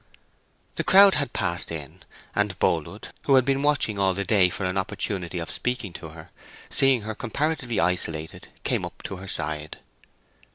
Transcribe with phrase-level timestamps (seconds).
[0.77, 1.99] The crowd had passed in,
[2.33, 6.09] and Boldwood, who had been watching all the day for an opportunity of speaking to
[6.09, 6.31] her,
[6.71, 9.77] seeing her comparatively isolated, came up to her side.